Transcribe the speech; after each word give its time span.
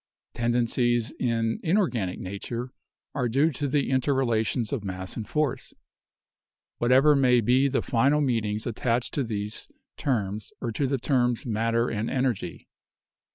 Tendencies 0.33 1.11
in 1.19 1.59
inorganic 1.61 2.19
nature 2.19 2.71
are 3.13 3.29
due 3.29 3.51
to 3.51 3.67
the 3.67 3.91
interrelations 3.91 4.73
of 4.73 4.83
mass 4.83 5.15
and 5.15 5.29
force, 5.29 5.75
whatever 6.79 7.15
may 7.15 7.39
be 7.39 7.67
the 7.67 7.83
final 7.83 8.19
meanings 8.19 8.65
attached 8.65 9.13
to 9.13 9.23
these 9.23 9.67
terms 9.97 10.53
or 10.59 10.71
to 10.71 10.87
the 10.87 10.97
terms 10.97 11.45
matter 11.45 11.87
and 11.87 12.09
energy. 12.09 12.67